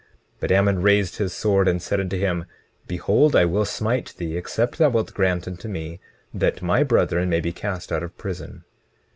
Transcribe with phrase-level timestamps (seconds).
[0.01, 0.07] 20:22
[0.39, 2.45] But Ammon raised his sword, and said unto him:
[2.87, 5.99] Behold, I will smite thee except thou wilt grant unto me
[6.33, 8.63] that my brethren may be cast out of prison.